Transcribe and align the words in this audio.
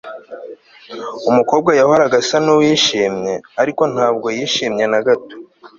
umukobwa 1.29 1.69
yahoraga 1.79 2.15
asa 2.21 2.37
nuwishimye, 2.45 3.33
ariko 3.61 3.81
ntabwo 3.93 4.27
yishimye 4.37 4.85
na 4.91 4.99
gato 5.05 5.35